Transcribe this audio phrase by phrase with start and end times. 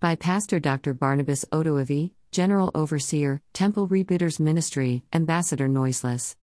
[0.00, 0.94] By Pastor Dr.
[0.94, 6.36] Barnabas Odoavi, General Overseer, Temple Rebuilders Ministry, Ambassador Noiseless.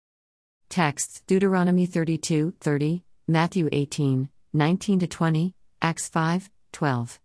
[0.68, 7.20] Texts Deuteronomy 32, 30, Matthew 18, 19 20, Acts 5, 12.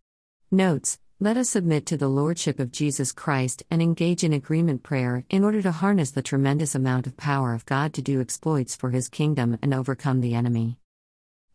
[0.52, 5.26] Notes Let us submit to the Lordship of Jesus Christ and engage in agreement prayer
[5.32, 8.92] in order to harness the tremendous amount of power of God to do exploits for
[8.92, 10.78] His kingdom and overcome the enemy.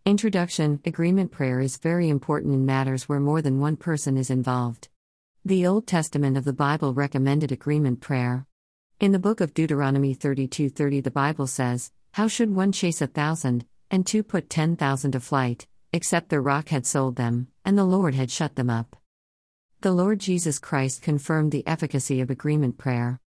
[0.06, 4.90] Introduction Agreement prayer is very important in matters where more than one person is involved.
[5.46, 8.46] The Old Testament of the Bible recommended agreement prayer.
[9.00, 13.64] In the book of Deuteronomy 32:30 the Bible says, "How should one chase a thousand,
[13.90, 18.14] and two put 10,000 to flight, except the rock had sold them, and the Lord
[18.14, 18.96] had shut them up?"
[19.80, 23.22] The Lord Jesus Christ confirmed the efficacy of agreement prayer.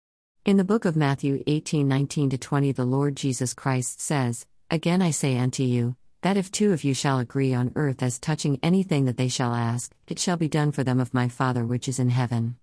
[0.46, 5.40] In the book of Matthew 18:19 20 the Lord Jesus Christ says, "Again I say
[5.40, 5.96] unto you,
[6.28, 9.56] that if two of you shall agree on earth as touching anything that they shall
[9.56, 12.58] ask, it shall be done for them of my Father which is in heaven.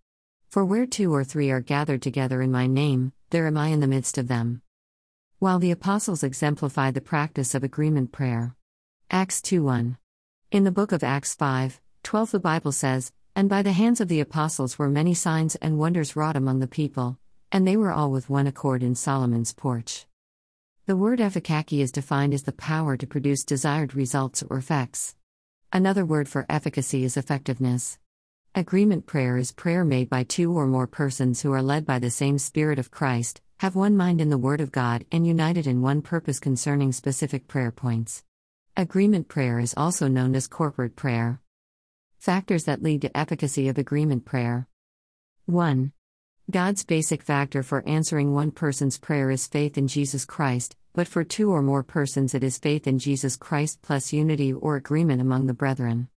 [0.50, 3.80] For where two or three are gathered together in my name, there am I in
[3.80, 4.60] the midst of them.
[5.38, 8.54] While the apostles exemplify the practice of agreement prayer.
[9.10, 9.96] Acts 2 1.
[10.50, 14.08] In the book of Acts 5 12, the Bible says, And by the hands of
[14.08, 17.16] the apostles were many signs and wonders wrought among the people,
[17.50, 20.04] and they were all with one accord in Solomon's porch.
[20.86, 25.16] The word efficacy is defined as the power to produce desired results or effects.
[25.72, 27.98] Another word for efficacy is effectiveness.
[28.54, 32.10] Agreement prayer is prayer made by two or more persons who are led by the
[32.10, 35.80] same Spirit of Christ, have one mind in the Word of God, and united in
[35.80, 38.22] one purpose concerning specific prayer points.
[38.76, 41.40] Agreement prayer is also known as corporate prayer.
[42.18, 44.68] Factors that lead to efficacy of agreement prayer
[45.46, 45.92] 1.
[46.50, 51.24] God's basic factor for answering one person's prayer is faith in Jesus Christ, but for
[51.24, 55.46] two or more persons it is faith in Jesus Christ plus unity or agreement among
[55.46, 56.08] the brethren.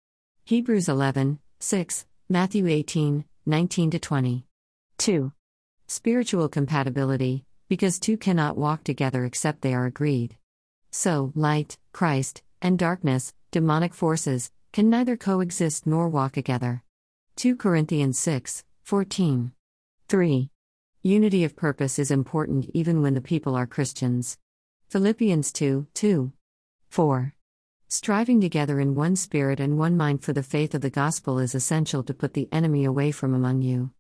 [0.44, 4.46] Hebrews 11, 6, Matthew 18, 19 20.
[4.98, 5.32] 2.
[5.86, 10.36] Spiritual compatibility, because two cannot walk together except they are agreed.
[10.90, 16.82] So, light, Christ, and darkness, demonic forces, can neither coexist nor walk together.
[17.36, 19.52] 2 Corinthians 6, 14.
[20.08, 20.48] 3.
[21.02, 24.38] Unity of purpose is important even when the people are Christians.
[24.88, 26.32] Philippians 2 2.
[26.90, 27.34] 4.
[27.88, 31.56] Striving together in one spirit and one mind for the faith of the gospel is
[31.56, 33.90] essential to put the enemy away from among you.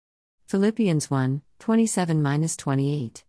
[0.46, 2.22] Philippians 1 27
[2.56, 3.24] 28.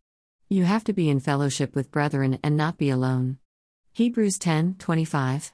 [0.47, 3.39] You have to be in fellowship with brethren and not be alone.
[3.93, 5.51] Hebrews 10 25.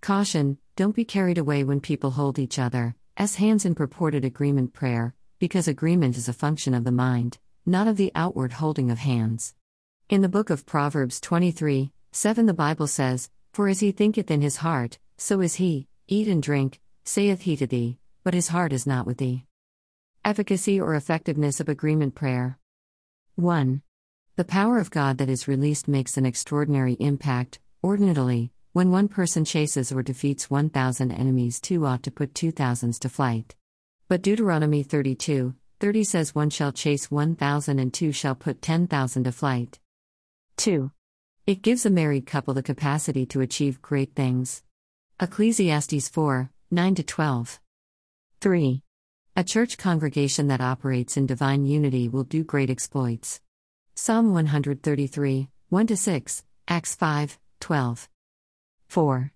[0.00, 4.72] Caution Don't be carried away when people hold each other, as hands in purported agreement
[4.72, 8.98] prayer, because agreement is a function of the mind, not of the outward holding of
[8.98, 9.54] hands.
[10.08, 14.40] In the book of Proverbs 23 7, the Bible says, For as he thinketh in
[14.40, 18.72] his heart, so is he, eat and drink, saith he to thee, but his heart
[18.72, 19.44] is not with thee.
[20.24, 22.58] Efficacy or effectiveness of agreement prayer.
[23.34, 23.82] 1.
[24.36, 29.44] The power of God that is released makes an extraordinary impact, ordinarily, when one person
[29.44, 33.54] chases or defeats 1,000 enemies, two ought to put 2,000s to flight.
[34.08, 39.32] But Deuteronomy 32 30 says one shall chase 1,000 and two shall put 10,000 to
[39.32, 39.78] flight.
[40.56, 40.90] 2.
[41.46, 44.62] It gives a married couple the capacity to achieve great things.
[45.20, 47.60] Ecclesiastes 4 9 12.
[48.40, 48.82] 3.
[49.36, 53.40] A church congregation that operates in divine unity will do great exploits.
[53.94, 58.08] Psalm 133 1 6, Acts 5 12.
[58.88, 59.32] 4.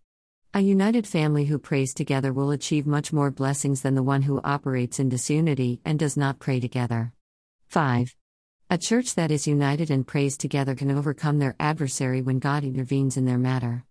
[0.52, 4.40] A united family who prays together will achieve much more blessings than the one who
[4.42, 7.12] operates in disunity and does not pray together.
[7.68, 8.16] 5.
[8.68, 13.16] A church that is united and prays together can overcome their adversary when God intervenes
[13.16, 13.84] in their matter.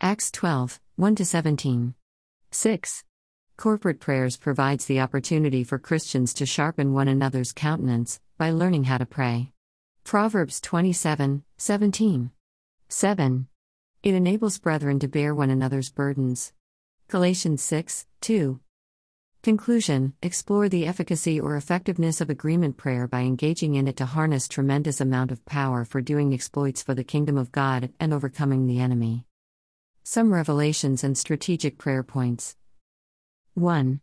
[0.00, 1.94] Acts 12 1 17.
[2.50, 3.04] 6.
[3.56, 8.98] Corporate prayers provides the opportunity for Christians to sharpen one another's countenance by learning how
[8.98, 9.52] to pray.
[10.02, 12.32] Proverbs 27 17.
[12.88, 13.46] 7.
[14.02, 16.54] It enables brethren to bear one another's burdens.
[17.08, 18.58] Galatians 6 2.
[19.42, 24.48] Conclusion Explore the efficacy or effectiveness of agreement prayer by engaging in it to harness
[24.48, 28.80] tremendous amount of power for doing exploits for the kingdom of God and overcoming the
[28.80, 29.26] enemy.
[30.02, 32.56] Some revelations and strategic prayer points.
[33.52, 34.00] 1.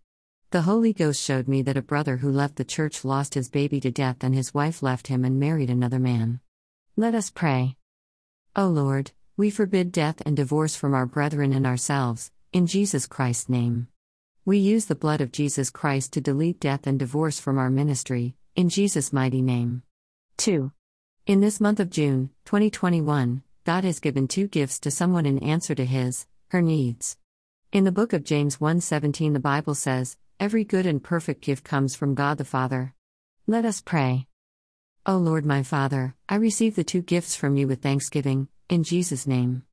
[0.52, 3.80] The Holy Ghost showed me that a brother who left the church lost his baby
[3.80, 6.40] to death and his wife left him and married another man.
[6.96, 7.78] Let us pray.
[8.56, 13.48] O Lord, we forbid death and divorce from our brethren and ourselves, in Jesus Christ's
[13.48, 13.88] name.
[14.45, 18.34] We use the blood of Jesus Christ to delete death and divorce from our ministry,
[18.56, 19.84] in Jesus' mighty name.
[20.38, 20.72] 2.
[21.28, 25.75] In this month of June, 2021, God has given two gifts to someone in answer
[25.75, 27.16] to his, her needs.
[27.72, 31.94] In the book of James 1:17 the Bible says, every good and perfect gift comes
[31.94, 32.95] from God the Father.
[33.45, 34.25] Let us pray.
[35.09, 39.25] O Lord my Father, I receive the two gifts from you with thanksgiving, in Jesus'
[39.25, 39.63] name.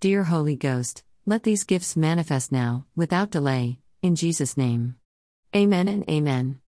[0.00, 4.94] Dear Holy Ghost, let these gifts manifest now, without delay, in Jesus' name.
[5.54, 6.56] Amen and Amen.